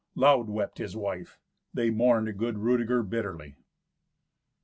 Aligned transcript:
Loud 0.15 0.49
wept 0.49 0.79
his 0.79 0.97
wife. 0.97 1.37
They 1.75 1.91
mourned 1.91 2.35
good 2.39 2.57
Rudeger 2.57 3.03
bitterly. 3.03 3.53